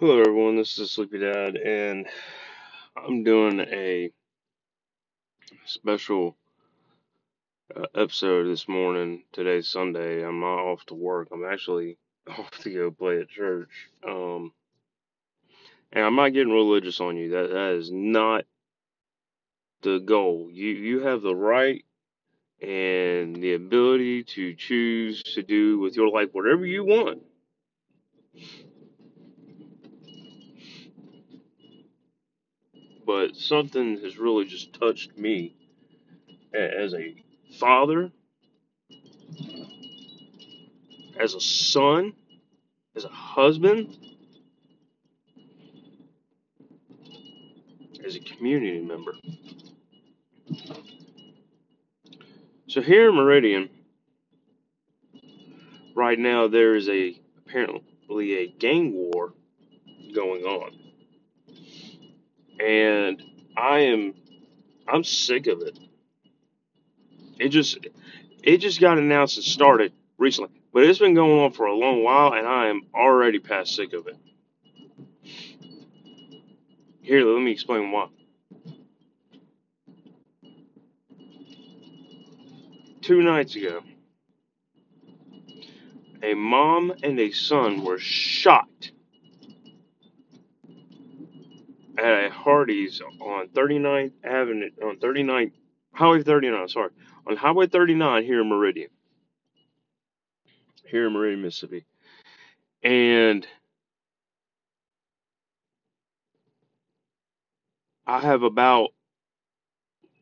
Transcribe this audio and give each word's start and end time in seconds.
Hello, 0.00 0.18
everyone. 0.18 0.56
This 0.56 0.78
is 0.78 0.92
Sleepy 0.92 1.18
Dad, 1.18 1.56
and 1.56 2.06
I'm 2.96 3.22
doing 3.22 3.60
a 3.60 4.10
special 5.66 6.38
uh, 7.76 7.84
episode 7.94 8.44
this 8.44 8.66
morning. 8.66 9.24
Today's 9.30 9.68
Sunday. 9.68 10.24
I'm 10.26 10.40
not 10.40 10.58
off 10.58 10.86
to 10.86 10.94
work. 10.94 11.28
I'm 11.30 11.44
actually 11.44 11.98
off 12.26 12.50
to 12.62 12.72
go 12.72 12.90
play 12.90 13.20
at 13.20 13.28
church. 13.28 13.90
Um, 14.02 14.54
and 15.92 16.02
I'm 16.02 16.16
not 16.16 16.32
getting 16.32 16.54
religious 16.54 16.98
on 17.02 17.18
you. 17.18 17.32
That 17.32 17.50
that 17.50 17.72
is 17.74 17.92
not 17.92 18.46
the 19.82 19.98
goal. 19.98 20.48
You 20.50 20.68
you 20.68 21.00
have 21.00 21.20
the 21.20 21.36
right 21.36 21.84
and 22.62 23.36
the 23.36 23.52
ability 23.52 24.24
to 24.24 24.54
choose 24.54 25.22
to 25.34 25.42
do 25.42 25.78
with 25.78 25.94
your 25.94 26.08
life 26.08 26.30
whatever 26.32 26.64
you 26.64 26.86
want. 26.86 27.20
But 33.10 33.34
something 33.34 33.98
has 34.04 34.18
really 34.18 34.44
just 34.44 34.72
touched 34.72 35.18
me 35.18 35.56
as 36.54 36.94
a 36.94 37.16
father, 37.58 38.12
as 41.18 41.34
a 41.34 41.40
son, 41.40 42.12
as 42.94 43.04
a 43.04 43.08
husband, 43.08 43.96
as 48.06 48.14
a 48.14 48.20
community 48.20 48.80
member. 48.80 49.16
So 52.68 52.80
here 52.80 53.08
in 53.08 53.16
Meridian, 53.16 53.70
right 55.96 56.18
now 56.18 56.46
there 56.46 56.76
is 56.76 56.88
a 56.88 57.20
apparently 57.44 58.34
a 58.38 58.46
gang 58.46 58.92
war 58.92 59.34
going 60.14 60.44
on, 60.44 60.79
and 62.60 63.22
I 63.56 63.80
am 63.80 64.14
I'm 64.88 65.04
sick 65.04 65.46
of 65.46 65.62
it. 65.62 65.78
It 67.38 67.48
just 67.48 67.78
it 68.42 68.58
just 68.58 68.80
got 68.80 68.98
announced 68.98 69.36
and 69.36 69.44
started 69.44 69.92
recently, 70.18 70.50
but 70.72 70.84
it's 70.84 70.98
been 70.98 71.14
going 71.14 71.40
on 71.40 71.52
for 71.52 71.66
a 71.66 71.74
long 71.74 72.02
while, 72.04 72.34
and 72.34 72.46
I 72.46 72.68
am 72.68 72.82
already 72.94 73.38
past 73.38 73.74
sick 73.74 73.92
of 73.92 74.06
it. 74.06 74.16
Here, 77.02 77.24
let 77.24 77.42
me 77.42 77.50
explain 77.50 77.90
why. 77.90 78.08
Two 83.00 83.22
nights 83.22 83.56
ago, 83.56 83.80
a 86.22 86.34
mom 86.34 86.92
and 87.02 87.18
a 87.18 87.30
son 87.30 87.84
were 87.84 87.98
shot 87.98 88.90
at 92.00 92.26
a 92.26 92.30
Hardee's 92.30 93.00
on 93.20 93.48
39th 93.48 94.12
Avenue 94.24 94.70
on 94.82 94.96
39th 94.96 95.52
Highway 95.92 96.22
39. 96.22 96.68
Sorry, 96.68 96.90
on 97.26 97.36
Highway 97.36 97.66
39 97.66 98.24
here 98.24 98.40
in 98.40 98.48
Meridian, 98.48 98.88
here 100.86 101.06
in 101.06 101.12
Meridian, 101.12 101.42
Mississippi, 101.42 101.84
and 102.82 103.46
I 108.06 108.20
have 108.20 108.42
about 108.42 108.90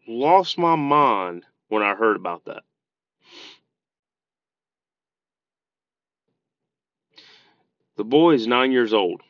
lost 0.06 0.58
my 0.58 0.74
mind 0.74 1.44
when 1.68 1.82
I 1.82 1.94
heard 1.94 2.16
about 2.16 2.44
that. 2.46 2.62
The 7.96 8.04
boy 8.04 8.34
is 8.34 8.46
nine 8.46 8.72
years 8.72 8.92
old. 8.92 9.22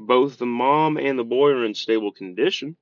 Both 0.00 0.38
the 0.38 0.46
mom 0.46 0.96
and 0.98 1.18
the 1.18 1.24
boy 1.24 1.50
are 1.50 1.64
in 1.64 1.74
stable 1.74 2.12
condition. 2.12 2.76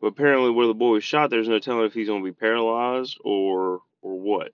But 0.00 0.08
apparently, 0.08 0.50
where 0.50 0.66
the 0.66 0.74
boy 0.74 0.92
was 0.94 1.04
shot, 1.04 1.30
there's 1.30 1.48
no 1.48 1.60
telling 1.60 1.86
if 1.86 1.94
he's 1.94 2.08
going 2.08 2.24
to 2.24 2.30
be 2.30 2.34
paralyzed 2.34 3.18
or 3.24 3.80
or 4.02 4.20
what. 4.20 4.52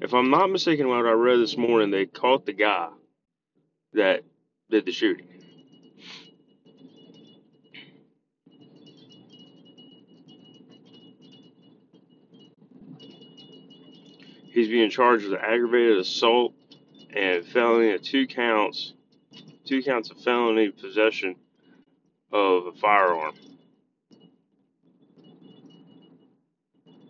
If 0.00 0.14
I'm 0.14 0.30
not 0.30 0.50
mistaken, 0.50 0.88
what 0.88 1.06
I 1.06 1.12
read 1.12 1.38
this 1.40 1.56
morning, 1.56 1.90
they 1.90 2.06
caught 2.06 2.46
the 2.46 2.54
guy 2.54 2.88
that 3.94 4.24
did 4.70 4.86
the 4.86 4.92
shooting. 4.92 5.41
He's 14.52 14.68
being 14.68 14.90
charged 14.90 15.24
with 15.24 15.40
aggravated 15.40 15.96
assault 15.96 16.52
and 17.16 17.42
felony 17.42 17.92
of 17.92 18.02
two 18.02 18.26
counts, 18.26 18.92
two 19.64 19.82
counts 19.82 20.10
of 20.10 20.18
felony 20.18 20.70
possession 20.70 21.36
of 22.30 22.66
a 22.66 22.72
firearm. 22.72 23.34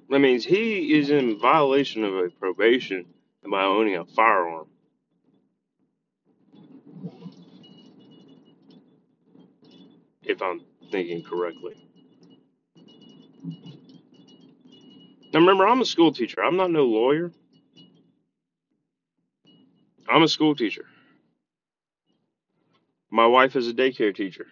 That 0.08 0.20
means 0.20 0.44
he 0.44 0.94
is 0.94 1.10
in 1.10 1.40
violation 1.40 2.04
of 2.04 2.14
a 2.14 2.30
probation 2.30 3.06
by 3.50 3.64
owning 3.64 3.96
a 3.96 4.04
firearm. 4.04 4.68
If 10.22 10.40
I'm 10.40 10.60
thinking 10.92 11.24
correctly. 11.24 11.74
Now 15.32 15.40
remember, 15.40 15.66
I'm 15.66 15.80
a 15.80 15.86
school 15.86 16.12
teacher. 16.12 16.42
I'm 16.42 16.56
not 16.56 16.70
no 16.70 16.84
lawyer. 16.84 17.32
I'm 20.08 20.22
a 20.22 20.28
school 20.28 20.54
teacher. 20.54 20.84
My 23.10 23.26
wife 23.26 23.56
is 23.56 23.68
a 23.68 23.72
daycare 23.72 24.14
teacher. 24.14 24.46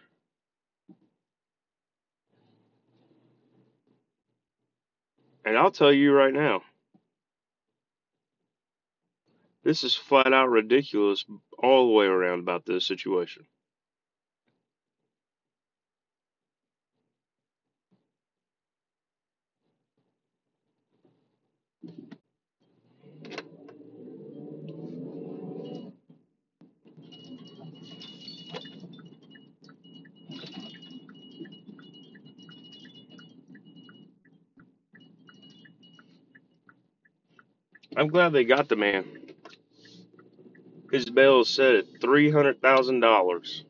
And 5.45 5.57
I'll 5.57 5.71
tell 5.71 5.93
you 5.93 6.13
right 6.13 6.33
now, 6.33 6.63
this 9.65 9.85
is 9.85 9.95
flat 9.95 10.33
out 10.33 10.49
ridiculous 10.51 11.25
all 11.59 11.87
the 11.89 11.93
way 11.93 12.07
around 12.07 12.41
about 12.41 12.65
this 12.65 12.87
situation. 12.87 13.45
I'm 37.97 38.09
glad 38.09 38.33
they 38.33 38.45
got 38.45 38.69
the 38.69 38.77
man. 38.77 39.05
His 40.93 41.07
bail 41.07 41.41
is 41.41 41.49
set 41.49 41.75
at 41.75 41.87
three 42.01 42.31
hundred 42.31 42.63
thousand 42.63 43.01
dollars. 43.01 43.65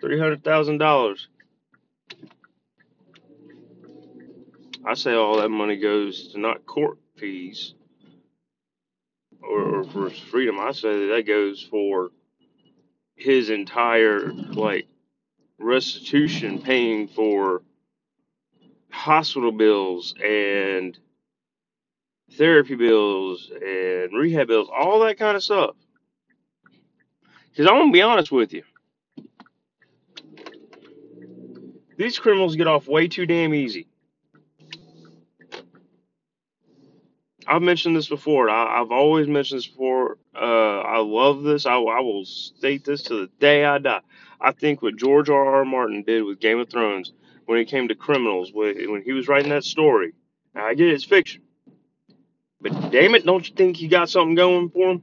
Three 0.00 0.18
hundred 0.18 0.44
thousand 0.44 0.78
dollars. 0.78 1.28
I 4.84 4.94
say 4.94 5.14
all 5.14 5.38
that 5.38 5.50
money 5.50 5.76
goes 5.76 6.28
to 6.32 6.40
not 6.40 6.66
court 6.66 6.98
fees 7.16 7.74
or, 9.42 9.80
or 9.80 9.84
for 9.84 10.10
his 10.10 10.18
freedom. 10.18 10.58
I 10.60 10.72
say 10.72 10.90
that, 11.06 11.14
that 11.16 11.26
goes 11.26 11.62
for 11.70 12.10
his 13.16 13.50
entire 13.50 14.32
like 14.32 14.88
restitution, 15.58 16.60
paying 16.60 17.08
for 17.08 17.62
hospital 18.92 19.50
bills 19.50 20.14
and 20.22 20.96
therapy 22.36 22.74
bills 22.74 23.50
and 23.50 24.12
rehab 24.12 24.48
bills, 24.48 24.68
all 24.72 25.00
that 25.00 25.18
kind 25.18 25.36
of 25.36 25.42
stuff. 25.42 25.74
Because 27.50 27.66
I'm 27.66 27.78
gonna 27.78 27.92
be 27.92 28.02
honest 28.02 28.30
with 28.30 28.52
you, 28.52 28.62
these 31.96 32.18
criminals 32.18 32.56
get 32.56 32.66
off 32.66 32.86
way 32.86 33.08
too 33.08 33.26
damn 33.26 33.54
easy. 33.54 33.88
I've 37.46 37.62
mentioned 37.62 37.96
this 37.96 38.08
before. 38.08 38.48
I, 38.48 38.80
I've 38.80 38.92
always 38.92 39.26
mentioned 39.26 39.58
this 39.58 39.66
before. 39.66 40.16
Uh, 40.34 40.80
I 40.80 40.98
love 40.98 41.42
this. 41.42 41.66
I, 41.66 41.74
I 41.74 42.00
will 42.00 42.24
state 42.24 42.84
this 42.84 43.02
to 43.04 43.22
the 43.22 43.30
day 43.40 43.64
I 43.64 43.78
die. 43.78 44.00
I 44.40 44.52
think 44.52 44.80
what 44.80 44.96
George 44.96 45.28
R. 45.28 45.56
R. 45.56 45.64
Martin 45.64 46.02
did 46.02 46.22
with 46.22 46.40
Game 46.40 46.60
of 46.60 46.70
Thrones 46.70 47.12
when 47.46 47.58
it 47.58 47.66
came 47.66 47.88
to 47.88 47.94
criminals, 47.94 48.50
when, 48.52 49.02
he 49.04 49.12
was 49.12 49.28
writing 49.28 49.50
that 49.50 49.64
story, 49.64 50.12
I 50.54 50.74
get 50.74 50.88
it's 50.88 51.04
fiction, 51.04 51.42
but 52.60 52.90
damn 52.90 53.14
it, 53.14 53.24
don't 53.24 53.48
you 53.48 53.54
think 53.54 53.76
he 53.76 53.88
got 53.88 54.08
something 54.10 54.34
going 54.34 54.70
for 54.70 54.90
him? 54.92 55.02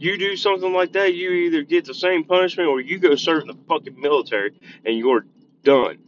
You 0.00 0.16
do 0.16 0.34
something 0.34 0.72
like 0.72 0.92
that, 0.94 1.14
you 1.14 1.30
either 1.30 1.62
get 1.62 1.84
the 1.84 1.92
same 1.92 2.24
punishment 2.24 2.70
or 2.70 2.80
you 2.80 2.98
go 2.98 3.16
serve 3.16 3.42
in 3.42 3.48
the 3.48 3.56
fucking 3.68 4.00
military 4.00 4.58
and 4.82 4.96
you're 4.96 5.26
done. 5.62 5.98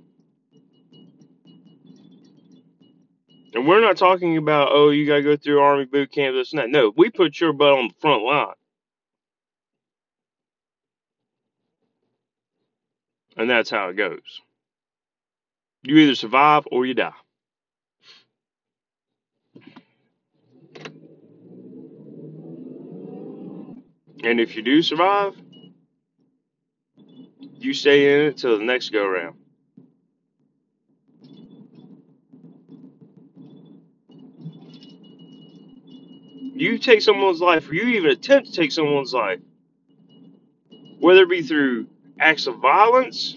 And 3.55 3.67
we're 3.67 3.81
not 3.81 3.97
talking 3.99 4.37
about, 4.39 4.69
oh, 4.73 4.91
you 4.91 5.07
gotta 5.07 5.23
go 5.23 5.37
through 5.37 5.61
army 5.61 5.85
boot 5.85 6.13
camp, 6.13 6.35
this 6.35 6.53
and 6.53 6.61
that. 6.61 6.71
No, 6.71 6.93
we 6.97 7.11
put 7.11 7.39
your 7.41 7.53
butt 7.53 7.73
on 7.73 7.89
the 7.89 7.95
front 8.01 8.23
line. 8.23 8.55
And 13.37 13.51
that's 13.51 13.71
how 13.71 13.89
it 13.89 13.97
goes. 13.97 14.41
You 15.83 15.97
either 15.99 16.15
survive 16.15 16.67
or 16.71 16.87
you 16.87 16.95
die. 16.95 17.13
And 24.25 24.41
if 24.41 24.57
you 24.57 24.63
do 24.63 24.83
survive, 24.83 25.35
you 27.59 27.75
stay 27.75 28.15
in 28.15 28.27
it 28.29 28.39
till 28.39 28.59
the 28.59 28.65
next 28.65 28.91
go 28.91 29.07
round. 29.07 29.42
You 36.63 36.79
take 36.79 37.03
someone's 37.03 37.41
life, 37.41 37.69
or 37.69 37.75
you 37.75 37.89
even 37.89 38.13
attempt 38.13 38.47
to 38.47 38.55
take 38.55 38.71
someone's 38.71 39.13
life, 39.13 39.41
whether 41.01 41.25
it 41.25 41.29
be 41.29 41.43
through 41.43 41.89
acts 42.21 42.47
of 42.47 42.59
violence, 42.59 43.37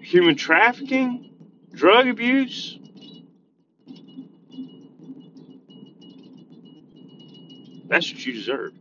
human 0.00 0.36
trafficking, 0.36 1.34
drug 1.72 2.06
abuse, 2.06 2.78
that's 7.88 8.12
what 8.12 8.24
you 8.24 8.32
deserve. 8.32 8.74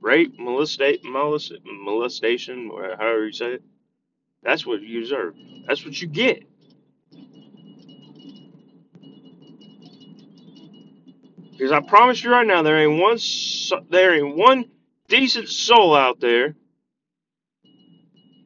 Rape, 0.00 0.36
molestation, 0.36 1.12
molestation, 1.12 2.70
or 2.72 2.96
however 2.98 3.26
you 3.26 3.32
say 3.32 3.52
it, 3.52 3.62
that's 4.42 4.66
what 4.66 4.82
you 4.82 5.00
deserve. 5.00 5.36
That's 5.68 5.84
what 5.84 6.02
you 6.02 6.08
get. 6.08 6.42
Because 11.56 11.72
I 11.72 11.80
promise 11.80 12.22
you 12.22 12.30
right 12.32 12.46
now, 12.46 12.62
there 12.62 12.78
ain't 12.78 13.00
one, 13.00 13.18
there 13.90 14.14
ain't 14.14 14.36
one 14.36 14.64
decent 15.08 15.48
soul 15.48 15.94
out 15.94 16.20
there 16.20 16.56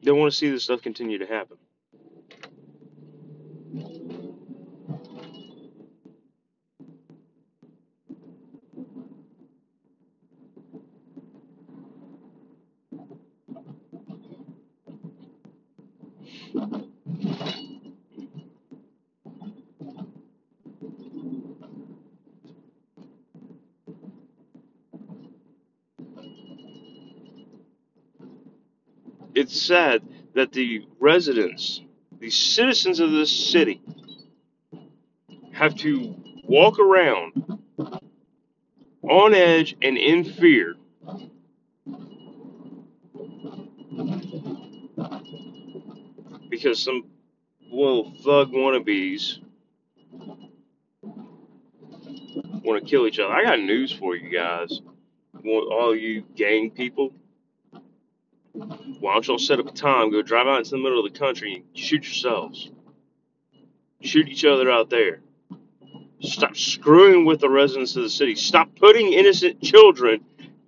that 0.03 0.15
want 0.15 0.31
to 0.31 0.37
see 0.37 0.49
this 0.51 0.63
stuff 0.63 0.81
continue 0.81 1.17
to 1.17 1.25
happen. 1.25 1.57
It's 29.49 29.63
sad 29.63 30.03
that 30.35 30.51
the 30.51 30.85
residents, 30.99 31.81
the 32.19 32.29
citizens 32.29 32.99
of 32.99 33.09
this 33.09 33.31
city, 33.51 33.81
have 35.53 35.73
to 35.77 36.15
walk 36.43 36.77
around 36.77 37.59
on 39.01 39.33
edge 39.33 39.75
and 39.81 39.97
in 39.97 40.23
fear 40.23 40.75
because 46.51 46.83
some 46.83 47.05
little 47.71 48.13
thug 48.23 48.51
wannabes 48.51 49.39
want 52.63 52.83
to 52.83 52.87
kill 52.87 53.07
each 53.07 53.17
other. 53.17 53.33
I 53.33 53.43
got 53.45 53.59
news 53.59 53.91
for 53.91 54.15
you 54.15 54.29
guys. 54.29 54.79
All 55.43 55.95
you 55.95 56.23
gang 56.35 56.69
people? 56.69 57.13
Why 58.99 59.13
don't 59.13 59.27
y'all 59.27 59.39
set 59.39 59.59
up 59.59 59.67
a 59.67 59.71
time, 59.71 60.11
go 60.11 60.21
drive 60.21 60.47
out 60.47 60.59
into 60.59 60.71
the 60.71 60.77
middle 60.77 61.05
of 61.05 61.11
the 61.11 61.17
country 61.17 61.55
and 61.55 61.63
shoot 61.73 62.03
yourselves? 62.03 62.69
Shoot 64.01 64.27
each 64.27 64.45
other 64.45 64.69
out 64.69 64.89
there. 64.89 65.21
Stop 66.21 66.57
screwing 66.57 67.25
with 67.25 67.39
the 67.39 67.49
residents 67.49 67.95
of 67.95 68.03
the 68.03 68.09
city. 68.09 68.35
Stop 68.35 68.75
putting 68.75 69.13
innocent 69.13 69.61
children, 69.61 70.23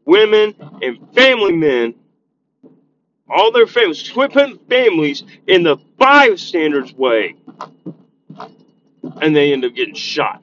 women, 0.06 0.56
and 0.82 1.14
family 1.14 1.54
men, 1.54 1.94
all 3.30 3.52
their 3.52 3.68
families, 3.68 4.10
quit 4.10 4.32
putting 4.32 4.58
families 4.70 5.24
in 5.48 5.64
the 5.64 5.78
bystanders' 5.98 6.94
way, 6.94 7.36
and 9.22 9.36
they 9.36 9.52
end 9.52 9.66
up 9.66 9.76
getting 9.76 9.96
shot. 9.96 10.42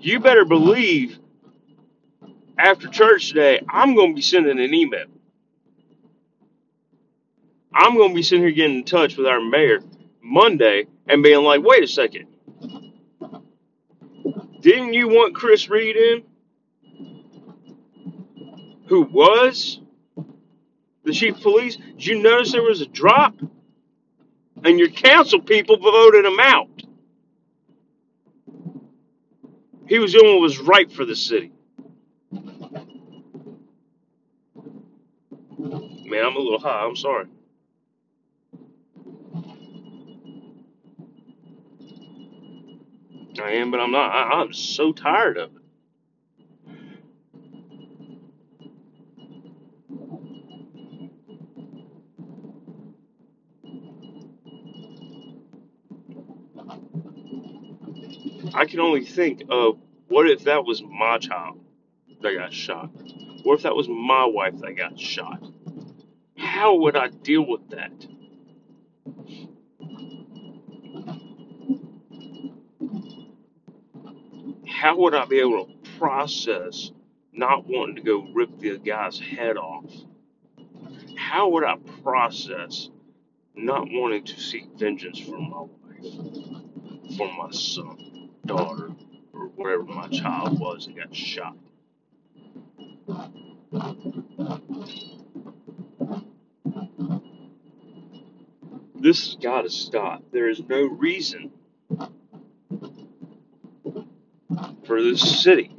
You 0.00 0.20
better 0.20 0.44
believe 0.44 1.18
after 2.58 2.88
church 2.88 3.28
today, 3.28 3.60
I'm 3.68 3.94
going 3.94 4.10
to 4.10 4.16
be 4.16 4.22
sending 4.22 4.60
an 4.60 4.74
email. 4.74 5.06
I'm 7.72 7.96
going 7.96 8.10
to 8.10 8.14
be 8.14 8.22
sitting 8.22 8.42
here 8.42 8.52
getting 8.52 8.78
in 8.78 8.84
touch 8.84 9.16
with 9.16 9.26
our 9.26 9.40
mayor 9.40 9.80
Monday 10.22 10.86
and 11.06 11.22
being 11.22 11.44
like, 11.44 11.62
wait 11.62 11.84
a 11.84 11.86
second. 11.86 12.26
Didn't 14.60 14.94
you 14.94 15.08
want 15.08 15.34
Chris 15.34 15.68
Read 15.70 15.96
in? 15.96 16.22
Who 18.88 19.02
was 19.02 19.80
the 21.04 21.12
chief 21.12 21.36
of 21.36 21.42
police? 21.42 21.76
Did 21.76 22.06
you 22.06 22.22
notice 22.22 22.52
there 22.52 22.62
was 22.62 22.80
a 22.80 22.86
drop? 22.86 23.34
And 24.64 24.78
your 24.78 24.88
council 24.88 25.40
people 25.40 25.76
voted 25.78 26.24
him 26.24 26.40
out. 26.40 26.68
He 29.86 29.98
was 29.98 30.12
doing 30.12 30.34
what 30.34 30.42
was 30.42 30.58
right 30.58 30.90
for 30.90 31.04
the 31.04 31.16
city. 31.16 31.52
Man, 36.08 36.24
I'm 36.24 36.36
a 36.36 36.40
little 36.40 36.58
high. 36.58 36.84
I'm 36.86 36.96
sorry. 36.96 37.26
I 43.42 43.52
am, 43.52 43.70
but 43.70 43.80
I'm 43.80 43.92
not. 43.92 44.10
I, 44.10 44.40
I'm 44.40 44.52
so 44.54 44.92
tired 44.92 45.36
of 45.36 45.50
it. 45.56 45.62
I 58.54 58.64
can 58.64 58.80
only 58.80 59.04
think 59.04 59.44
of 59.50 59.78
what 60.08 60.28
if 60.28 60.44
that 60.44 60.64
was 60.64 60.82
my 60.82 61.18
child 61.18 61.60
that 62.22 62.34
got 62.34 62.52
shot? 62.52 62.90
What 63.44 63.56
if 63.56 63.62
that 63.62 63.76
was 63.76 63.88
my 63.88 64.24
wife 64.24 64.58
that 64.60 64.76
got 64.76 64.98
shot? 64.98 65.47
How 66.58 66.74
would 66.74 66.96
I 66.96 67.06
deal 67.06 67.46
with 67.46 67.70
that? 67.70 67.92
How 74.66 74.98
would 74.98 75.14
I 75.14 75.24
be 75.26 75.38
able 75.38 75.66
to 75.66 75.90
process 76.00 76.90
not 77.32 77.68
wanting 77.68 77.94
to 77.94 78.02
go 78.02 78.26
rip 78.34 78.58
the 78.58 78.76
guy's 78.76 79.20
head 79.20 79.56
off? 79.56 79.84
How 81.16 81.48
would 81.50 81.62
I 81.62 81.76
process 82.02 82.90
not 83.54 83.86
wanting 83.88 84.24
to 84.24 84.40
seek 84.40 84.66
vengeance 84.76 85.20
for 85.20 85.38
my 85.38 85.60
wife, 85.60 87.16
for 87.16 87.32
my 87.34 87.52
son, 87.52 88.30
daughter, 88.44 88.90
or 89.32 89.46
wherever 89.54 89.84
my 89.84 90.08
child 90.08 90.58
was 90.58 90.86
that 90.86 90.96
got 90.96 91.14
shot? 91.14 91.56
This 99.08 99.24
has 99.28 99.36
got 99.36 99.62
to 99.62 99.70
stop. 99.70 100.22
There 100.32 100.50
is 100.50 100.60
no 100.68 100.82
reason 100.82 101.50
for 104.84 105.02
this 105.02 105.42
city 105.42 105.74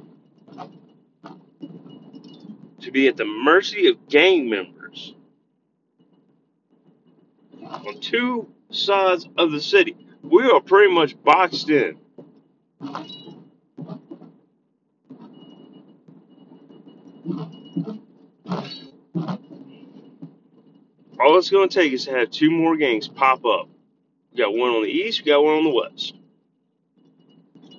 to 2.81 2.91
be 2.91 3.07
at 3.07 3.17
the 3.17 3.25
mercy 3.25 3.87
of 3.87 4.09
gang 4.09 4.49
members 4.49 5.13
on 7.63 8.01
two 8.01 8.49
sides 8.71 9.29
of 9.37 9.51
the 9.51 9.61
city. 9.61 9.95
We 10.23 10.49
are 10.49 10.59
pretty 10.59 10.91
much 10.91 11.15
boxed 11.23 11.69
in. 11.69 11.99
It's 21.39 21.49
going 21.49 21.69
to 21.69 21.75
take 21.75 21.93
is 21.93 22.05
to 22.05 22.11
have 22.11 22.31
two 22.31 22.51
more 22.51 22.77
gangs 22.77 23.07
pop 23.07 23.43
up. 23.45 23.69
We 24.31 24.37
got 24.37 24.53
one 24.53 24.69
on 24.69 24.83
the 24.83 24.89
east, 24.89 25.21
we 25.25 25.31
got 25.31 25.43
one 25.43 25.55
on 25.57 25.63
the 25.63 25.71
west. 25.71 26.13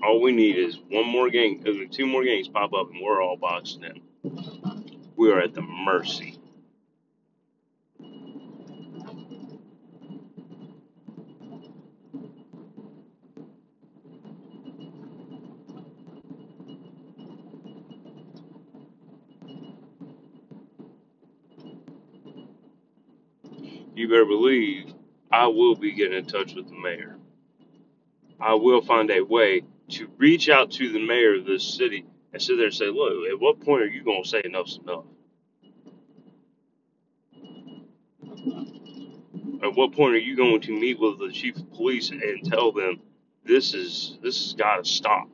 All 0.03 0.21
we 0.21 0.33
need 0.33 0.57
is 0.59 0.79
one 0.91 1.07
more 1.07 1.31
gang, 1.31 1.63
two 1.93 2.07
more 2.07 2.25
gangs 2.25 2.49
pop 2.49 2.73
up, 2.73 2.91
and 2.91 3.01
we're 3.03 3.23
all 3.23 3.37
boxed 3.37 3.81
in. 3.83 4.03
We 5.17 5.31
are 5.31 5.41
at 5.41 5.55
the 5.55 5.63
mercy. 5.63 6.40
You 24.01 24.09
better 24.09 24.25
believe 24.25 24.95
I 25.31 25.49
will 25.49 25.75
be 25.75 25.93
getting 25.93 26.17
in 26.17 26.25
touch 26.25 26.55
with 26.55 26.71
the 26.71 26.75
mayor. 26.75 27.19
I 28.41 28.55
will 28.55 28.81
find 28.81 29.11
a 29.11 29.21
way 29.21 29.61
to 29.91 30.09
reach 30.17 30.49
out 30.49 30.71
to 30.71 30.91
the 30.91 31.07
mayor 31.07 31.35
of 31.35 31.45
this 31.45 31.63
city 31.63 32.07
and 32.33 32.41
sit 32.41 32.57
there 32.57 32.65
and 32.65 32.75
say, 32.75 32.87
look, 32.87 33.29
at 33.31 33.39
what 33.39 33.61
point 33.61 33.83
are 33.83 33.89
you 33.89 34.03
going 34.03 34.23
to 34.23 34.29
say 34.29 34.41
enough's 34.43 34.81
enough? 34.83 35.05
At 39.63 39.77
what 39.77 39.93
point 39.93 40.15
are 40.15 40.19
you 40.19 40.35
going 40.35 40.63
to 40.63 40.73
meet 40.73 40.99
with 40.99 41.19
the 41.19 41.31
chief 41.31 41.57
of 41.57 41.71
police 41.75 42.09
and 42.09 42.23
tell 42.51 42.73
them 42.73 43.01
this 43.45 43.75
is 43.75 44.17
this 44.23 44.43
has 44.45 44.55
got 44.55 44.83
to 44.83 44.91
stop? 44.91 45.29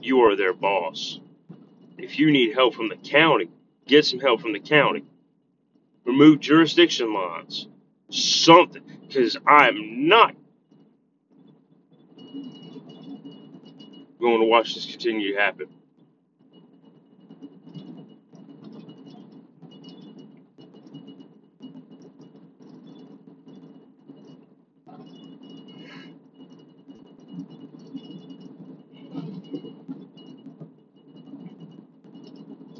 You 0.00 0.22
are 0.22 0.34
their 0.34 0.52
boss. 0.52 1.20
If 1.96 2.18
you 2.18 2.32
need 2.32 2.54
help 2.54 2.74
from 2.74 2.88
the 2.88 2.96
county, 2.96 3.50
get 3.86 4.04
some 4.04 4.18
help 4.18 4.40
from 4.40 4.52
the 4.52 4.58
county. 4.58 5.04
Remove 6.04 6.40
jurisdiction 6.40 7.14
lines. 7.14 7.68
Something. 8.10 8.82
Because 9.06 9.36
I'm 9.46 10.08
not 10.08 10.34
going 14.20 14.40
to 14.40 14.46
watch 14.46 14.74
this 14.74 14.86
continue 14.86 15.34
to 15.34 15.40
happen. 15.40 15.68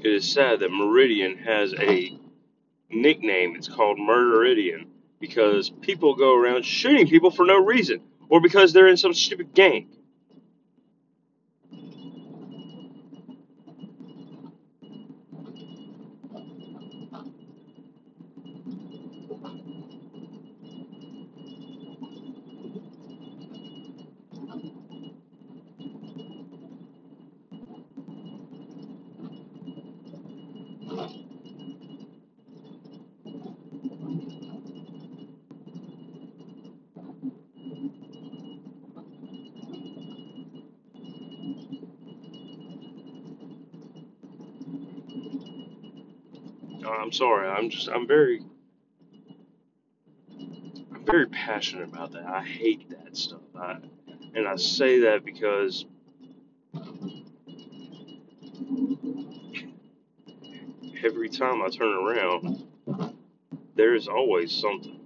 It 0.04 0.12
is 0.14 0.32
sad 0.32 0.60
that 0.60 0.70
Meridian 0.70 1.38
has 1.38 1.74
a 1.74 2.18
nickname. 2.92 3.56
It's 3.56 3.68
called 3.68 3.98
Murderidian 3.98 4.86
because 5.20 5.70
people 5.70 6.14
go 6.14 6.34
around 6.34 6.64
shooting 6.64 7.08
people 7.08 7.30
for 7.30 7.46
no 7.46 7.58
reason 7.58 8.00
or 8.28 8.40
because 8.40 8.72
they're 8.72 8.88
in 8.88 8.96
some 8.96 9.14
stupid 9.14 9.54
gang. 9.54 9.88
I'm 47.00 47.12
sorry. 47.12 47.48
I'm 47.48 47.70
just 47.70 47.88
I'm 47.88 48.06
very 48.06 48.42
I'm 50.94 51.04
very 51.04 51.26
passionate 51.26 51.88
about 51.88 52.12
that. 52.12 52.24
I 52.26 52.42
hate 52.42 52.90
that 52.90 53.16
stuff. 53.16 53.40
I, 53.58 53.76
and 54.34 54.46
I 54.48 54.56
say 54.56 55.00
that 55.00 55.24
because 55.24 55.84
every 61.04 61.28
time 61.28 61.62
I 61.62 61.68
turn 61.68 61.94
around, 61.94 62.64
there's 63.74 64.08
always 64.08 64.52
something. 64.52 65.01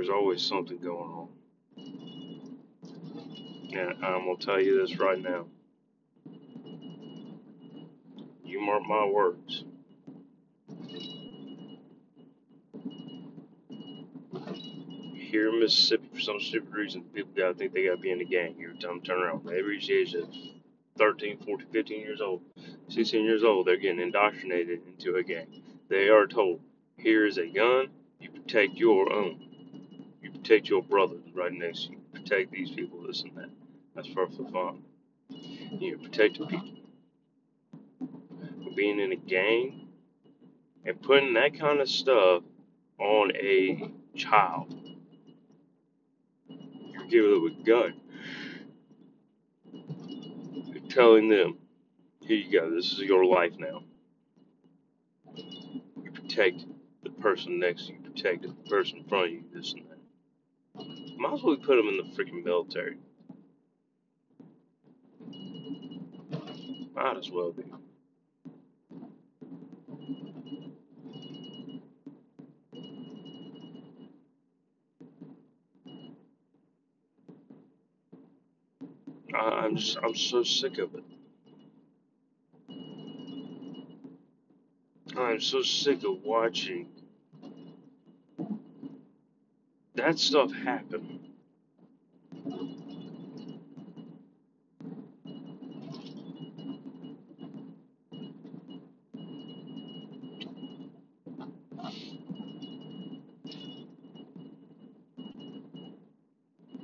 There's 0.00 0.08
always 0.08 0.40
something 0.40 0.78
going 0.78 0.96
on. 0.96 1.28
And 3.76 4.02
I'm 4.02 4.24
gonna 4.24 4.38
tell 4.38 4.58
you 4.58 4.80
this 4.80 4.98
right 4.98 5.20
now. 5.20 5.44
You 8.42 8.62
mark 8.62 8.82
my 8.88 9.04
words. 9.04 9.64
Here 15.16 15.50
in 15.50 15.60
Mississippi, 15.60 16.08
for 16.14 16.20
some 16.20 16.40
stupid 16.40 16.72
reason, 16.72 17.02
people 17.12 17.32
gotta 17.36 17.52
think 17.52 17.74
they 17.74 17.84
gotta 17.84 17.98
be 17.98 18.10
in 18.10 18.20
the 18.20 18.24
gang 18.24 18.54
every 18.64 18.78
time 18.78 19.00
they 19.00 19.06
turn 19.06 19.22
around. 19.22 19.44
The 19.44 19.54
age 19.54 20.14
of 20.14 20.30
13, 20.96 21.40
14, 21.44 21.66
15 21.70 22.00
years 22.00 22.22
old, 22.22 22.40
16 22.88 23.22
years 23.22 23.44
old, 23.44 23.66
they're 23.66 23.76
getting 23.76 24.00
indoctrinated 24.00 24.80
into 24.86 25.16
a 25.16 25.22
gang. 25.22 25.62
They 25.90 26.08
are 26.08 26.26
told, 26.26 26.62
here 26.96 27.26
is 27.26 27.36
a 27.36 27.48
gun, 27.48 27.88
you 28.18 28.30
protect 28.30 28.76
your 28.76 29.12
own. 29.12 29.49
Protect 30.50 30.68
your 30.68 30.82
brother 30.82 31.14
right 31.32 31.52
next 31.52 31.84
to 31.84 31.90
you. 31.92 31.98
Protect 32.12 32.50
these 32.50 32.72
people, 32.72 33.06
this 33.06 33.22
and 33.22 33.36
that. 33.36 33.50
That's 33.94 34.08
perfectly 34.08 34.50
fine. 34.50 34.82
You're 35.78 35.98
protecting 35.98 36.48
people. 36.48 36.72
Being 38.74 38.98
in 38.98 39.12
a 39.12 39.16
gang 39.16 39.86
and 40.84 41.00
putting 41.02 41.34
that 41.34 41.56
kind 41.56 41.78
of 41.78 41.88
stuff 41.88 42.42
on 42.98 43.30
a 43.36 43.92
child, 44.16 44.74
you're 46.48 47.06
giving 47.08 47.30
them 47.30 47.46
a 47.46 47.64
gun. 47.64 47.94
You're 50.64 50.90
telling 50.90 51.28
them, 51.28 51.58
here 52.22 52.38
you 52.38 52.50
go, 52.50 52.74
this 52.74 52.90
is 52.90 52.98
your 52.98 53.24
life 53.24 53.52
now. 53.56 53.84
You 55.36 56.10
protect 56.12 56.64
the 57.04 57.10
person 57.10 57.60
next 57.60 57.86
to 57.86 57.92
you, 57.92 58.00
protect 58.00 58.42
the 58.42 58.68
person 58.68 58.98
in 58.98 59.04
front 59.04 59.26
of 59.26 59.30
you, 59.30 59.44
this 59.54 59.74
and 59.74 59.84
that. 59.84 59.89
Might 61.20 61.34
as 61.34 61.42
well 61.42 61.56
put 61.56 61.76
them 61.76 61.88
in 61.88 61.98
the 61.98 62.04
freaking 62.16 62.42
military. 62.42 62.96
Might 66.94 67.18
as 67.18 67.30
well 67.30 67.52
be. 67.52 67.62
I, 79.34 79.38
I'm 79.38 79.76
just, 79.76 79.98
I'm 80.02 80.16
so 80.16 80.42
sick 80.42 80.78
of 80.78 80.94
it. 80.94 81.04
I'm 85.18 85.40
so 85.40 85.60
sick 85.62 86.02
of 86.04 86.22
watching 86.24 86.88
that 90.10 90.18
stuff 90.18 90.52
happen. 90.52 91.20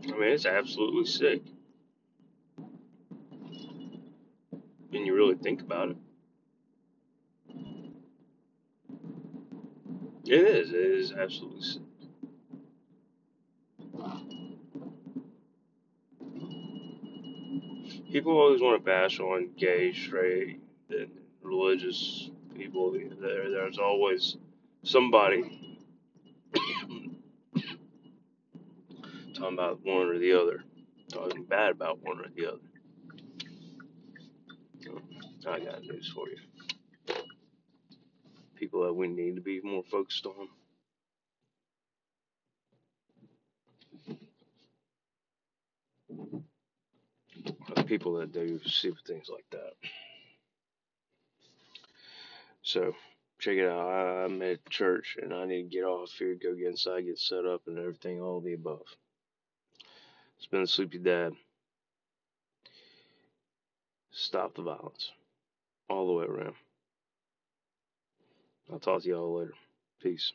I 0.04 0.10
mean, 0.12 0.22
it's 0.22 0.46
absolutely 0.46 1.06
sick 1.06 1.42
when 4.90 5.04
you 5.04 5.16
really 5.16 5.34
think 5.34 5.62
about 5.62 5.90
it. 5.90 5.96
It 10.26 10.32
is. 10.32 10.70
It 10.70 10.76
is 10.76 11.12
absolutely 11.12 11.62
sick. 11.62 11.95
People 18.16 18.38
always 18.38 18.62
want 18.62 18.80
to 18.80 18.82
bash 18.82 19.20
on 19.20 19.50
gay, 19.58 19.92
straight, 19.92 20.58
and 20.88 21.10
religious 21.42 22.30
people. 22.56 22.92
There, 22.92 23.50
there's 23.50 23.76
always 23.76 24.38
somebody 24.84 25.42
talking 29.34 29.52
about 29.52 29.84
one 29.84 30.08
or 30.08 30.18
the 30.18 30.32
other, 30.32 30.64
talking 31.12 31.44
bad 31.44 31.72
about 31.72 31.98
one 32.02 32.20
or 32.20 32.28
the 32.34 32.46
other. 32.46 32.62
I 35.46 35.60
got 35.60 35.82
news 35.82 36.10
for 36.14 36.26
you. 36.30 36.38
People 38.54 38.84
that 38.84 38.94
we 38.94 39.08
need 39.08 39.34
to 39.34 39.42
be 39.42 39.60
more 39.60 39.82
focused 39.90 40.24
on. 40.24 40.48
The 47.74 47.84
people 47.84 48.14
that 48.14 48.32
do 48.32 48.60
stupid 48.64 49.04
things 49.06 49.28
like 49.30 49.44
that. 49.50 49.72
So 52.62 52.94
check 53.38 53.56
it 53.56 53.68
out. 53.68 53.88
I, 53.88 54.24
I'm 54.24 54.42
at 54.42 54.68
church 54.70 55.16
and 55.22 55.32
I 55.32 55.44
need 55.46 55.62
to 55.62 55.76
get 55.76 55.84
off 55.84 56.10
here, 56.18 56.34
go 56.34 56.54
get 56.54 56.68
inside, 56.68 57.06
get 57.06 57.18
set 57.18 57.44
up, 57.46 57.62
and 57.66 57.78
everything, 57.78 58.20
all 58.20 58.38
of 58.38 58.44
the 58.44 58.54
above. 58.54 58.82
It's 60.36 60.46
been 60.46 60.62
a 60.62 60.66
sleepy 60.66 60.98
dad. 60.98 61.32
Stop 64.10 64.54
the 64.54 64.62
violence 64.62 65.12
all 65.88 66.06
the 66.06 66.12
way 66.12 66.24
around. 66.24 66.54
I'll 68.72 68.78
talk 68.78 69.02
to 69.02 69.08
y'all 69.08 69.38
later. 69.38 69.54
Peace. 70.02 70.32